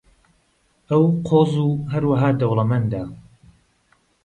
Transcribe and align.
ئەو 0.89 1.03
قۆز 1.27 1.51
و 1.65 1.69
هەروەها 1.93 2.29
دەوڵەمەندە. 2.41 3.03